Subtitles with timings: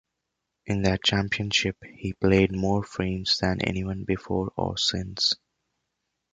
[0.65, 5.35] In that championship he played more frames than anyone before or since.